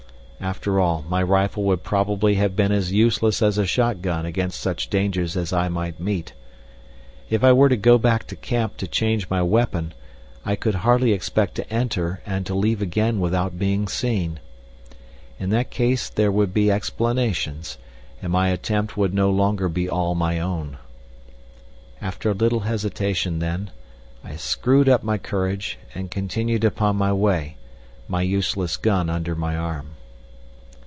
After 0.43 0.79
all, 0.79 1.05
my 1.07 1.21
rifle 1.21 1.61
would 1.65 1.83
probably 1.83 2.33
have 2.33 2.55
been 2.55 2.71
as 2.71 2.91
useless 2.91 3.43
as 3.43 3.59
a 3.59 3.65
shot 3.67 4.01
gun 4.01 4.25
against 4.25 4.59
such 4.59 4.89
dangers 4.89 5.37
as 5.37 5.53
I 5.53 5.69
might 5.69 5.99
meet. 5.99 6.33
If 7.29 7.43
I 7.43 7.51
were 7.53 7.69
to 7.69 7.77
go 7.77 7.99
back 7.99 8.25
to 8.25 8.35
camp 8.35 8.75
to 8.77 8.87
change 8.87 9.29
my 9.29 9.43
weapon 9.43 9.93
I 10.43 10.55
could 10.55 10.73
hardly 10.81 11.11
expect 11.13 11.53
to 11.55 11.71
enter 11.71 12.23
and 12.25 12.43
to 12.47 12.55
leave 12.55 12.81
again 12.81 13.19
without 13.19 13.59
being 13.59 13.87
seen. 13.87 14.39
In 15.37 15.51
that 15.51 15.69
case 15.69 16.09
there 16.09 16.31
would 16.31 16.55
be 16.55 16.71
explanations, 16.71 17.77
and 18.19 18.31
my 18.33 18.49
attempt 18.49 18.97
would 18.97 19.13
no 19.13 19.29
longer 19.29 19.69
be 19.69 19.87
all 19.87 20.15
my 20.15 20.39
own. 20.39 20.79
After 22.01 22.31
a 22.31 22.33
little 22.33 22.61
hesitation, 22.61 23.37
then, 23.37 23.69
I 24.23 24.37
screwed 24.37 24.89
up 24.89 25.03
my 25.03 25.19
courage 25.19 25.77
and 25.93 26.09
continued 26.09 26.63
upon 26.63 26.95
my 26.95 27.13
way, 27.13 27.57
my 28.07 28.23
useless 28.23 28.75
gun 28.75 29.07
under 29.07 29.35
my 29.35 29.55
arm. 29.55 29.85